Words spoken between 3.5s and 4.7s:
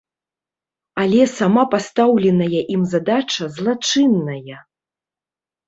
злачынная!